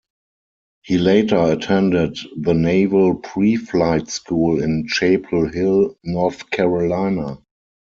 He 0.81 0.97
later 0.97 1.37
attended 1.37 2.17
the 2.35 2.55
naval 2.55 3.13
pre-flight 3.17 4.07
school 4.09 4.59
in 4.63 4.87
Chapel 4.87 5.47
Hill, 5.47 5.95
North 6.03 6.49
Carolina. 6.49 7.37